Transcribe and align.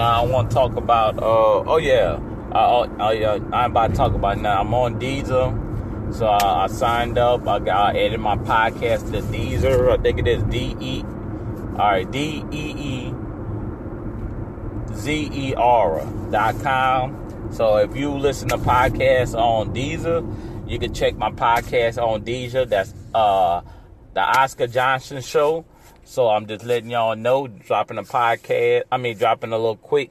Now 0.00 0.22
I 0.22 0.26
want 0.26 0.48
to 0.48 0.54
talk 0.54 0.76
about. 0.76 1.18
Uh, 1.18 1.62
oh 1.66 1.76
yeah, 1.76 2.18
uh, 2.52 2.88
I, 2.98 3.22
I, 3.22 3.34
I'm 3.52 3.72
about 3.72 3.90
to 3.90 3.96
talk 3.96 4.14
about 4.14 4.40
now. 4.40 4.62
I'm 4.62 4.72
on 4.72 4.98
Deezer, 4.98 6.14
so 6.14 6.26
I, 6.26 6.64
I 6.64 6.66
signed 6.68 7.18
up. 7.18 7.46
I 7.46 7.58
got 7.58 7.94
I 7.94 8.06
added 8.06 8.18
my 8.18 8.38
podcast 8.38 9.12
to 9.12 9.20
Deezer. 9.20 9.90
I 9.92 10.02
think 10.02 10.20
it 10.20 10.26
is 10.26 10.42
D 10.44 10.74
E. 10.80 11.02
All 11.02 11.76
right, 11.76 12.10
D 12.10 12.42
E 12.50 12.74
E 12.78 13.12
Z 14.94 15.30
E 15.34 15.54
R 15.54 16.02
dot 16.30 16.58
com. 16.62 17.50
So 17.52 17.76
if 17.76 17.94
you 17.94 18.10
listen 18.12 18.48
to 18.48 18.56
podcasts 18.56 19.38
on 19.38 19.74
Deezer, 19.74 20.24
you 20.66 20.78
can 20.78 20.94
check 20.94 21.14
my 21.16 21.30
podcast 21.30 22.02
on 22.02 22.24
Deezer. 22.24 22.66
That's 22.66 22.94
uh 23.12 23.60
the 24.14 24.22
Oscar 24.22 24.66
Johnson 24.66 25.20
Show. 25.20 25.66
So 26.10 26.28
I'm 26.28 26.48
just 26.48 26.64
letting 26.64 26.90
y'all 26.90 27.14
know, 27.14 27.46
dropping 27.46 27.96
a 27.96 28.02
podcast. 28.02 28.82
I 28.90 28.96
mean, 28.96 29.16
dropping 29.16 29.52
a 29.52 29.56
little 29.56 29.76
quick 29.76 30.10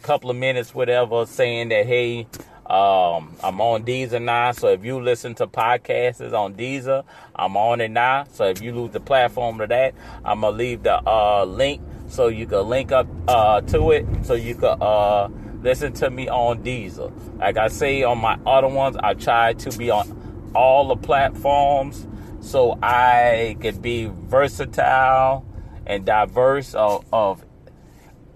couple 0.00 0.30
of 0.30 0.36
minutes, 0.36 0.72
whatever, 0.72 1.26
saying 1.26 1.70
that 1.70 1.86
hey, 1.86 2.28
um, 2.66 3.34
I'm 3.42 3.60
on 3.60 3.82
Deezer 3.82 4.22
now. 4.22 4.52
So 4.52 4.68
if 4.68 4.84
you 4.84 5.02
listen 5.02 5.34
to 5.34 5.48
podcasts 5.48 6.32
on 6.32 6.54
Deezer, 6.54 7.02
I'm 7.34 7.56
on 7.56 7.80
it 7.80 7.90
now. 7.90 8.26
So 8.30 8.44
if 8.44 8.62
you 8.62 8.72
lose 8.72 8.92
the 8.92 9.00
platform 9.00 9.58
to 9.58 9.66
that, 9.66 9.96
I'm 10.24 10.42
gonna 10.42 10.56
leave 10.56 10.84
the 10.84 11.02
uh, 11.04 11.44
link 11.46 11.82
so 12.06 12.28
you 12.28 12.46
can 12.46 12.68
link 12.68 12.92
up 12.92 13.08
uh, 13.26 13.60
to 13.62 13.90
it, 13.90 14.06
so 14.22 14.34
you 14.34 14.54
can 14.54 14.80
uh, 14.80 15.28
listen 15.62 15.94
to 15.94 16.10
me 16.10 16.28
on 16.28 16.62
Deezer. 16.62 17.12
Like 17.40 17.56
I 17.56 17.66
say 17.66 18.04
on 18.04 18.18
my 18.18 18.38
other 18.46 18.68
ones, 18.68 18.96
I 18.96 19.14
try 19.14 19.54
to 19.54 19.76
be 19.76 19.90
on 19.90 20.52
all 20.54 20.86
the 20.86 20.96
platforms 20.96 22.06
so 22.48 22.78
I 22.82 23.58
could 23.60 23.82
be 23.82 24.06
versatile 24.10 25.44
and 25.86 26.06
diverse 26.06 26.74
of, 26.74 27.04
of 27.12 27.44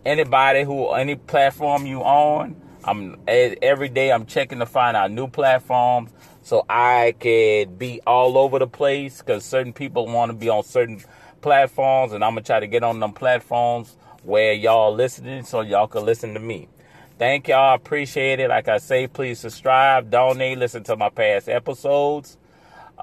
anybody 0.04 0.64
who 0.64 0.90
any 0.90 1.14
platform 1.14 1.86
you 1.86 2.02
on. 2.02 2.60
I'm 2.84 3.16
every 3.26 3.88
day 3.88 4.12
I'm 4.12 4.26
checking 4.26 4.58
to 4.58 4.66
find 4.66 4.98
out 4.98 5.10
new 5.10 5.28
platforms 5.28 6.10
so 6.42 6.66
I 6.68 7.14
could 7.20 7.78
be 7.78 8.02
all 8.06 8.36
over 8.36 8.58
the 8.58 8.66
place 8.66 9.18
because 9.22 9.46
certain 9.46 9.72
people 9.72 10.06
want 10.06 10.30
to 10.30 10.36
be 10.36 10.50
on 10.50 10.62
certain 10.64 11.02
platforms 11.40 12.12
and 12.12 12.22
I'm 12.22 12.32
gonna 12.32 12.42
try 12.42 12.60
to 12.60 12.66
get 12.66 12.82
on 12.82 13.00
them 13.00 13.14
platforms 13.14 13.96
where 14.24 14.52
y'all 14.52 14.94
listening 14.94 15.44
so 15.44 15.62
y'all 15.62 15.86
can 15.86 16.04
listen 16.04 16.34
to 16.34 16.40
me. 16.40 16.68
Thank 17.18 17.48
y'all, 17.48 17.74
appreciate 17.74 18.40
it. 18.40 18.50
Like 18.50 18.68
I 18.68 18.76
say, 18.76 19.06
please 19.06 19.38
subscribe, 19.38 20.10
donate, 20.10 20.58
listen 20.58 20.82
to 20.84 20.96
my 20.96 21.08
past 21.08 21.48
episodes. 21.48 22.36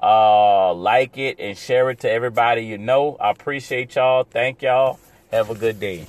Uh, 0.02 0.72
like 0.74 1.18
it 1.18 1.38
and 1.38 1.58
share 1.58 1.90
it 1.90 2.00
to 2.00 2.10
everybody 2.10 2.62
you 2.62 2.78
know. 2.78 3.16
I 3.20 3.30
appreciate 3.30 3.94
y'all. 3.96 4.24
Thank 4.24 4.62
y'all. 4.62 4.98
Have 5.30 5.50
a 5.50 5.54
good 5.54 5.78
day. 5.78 6.06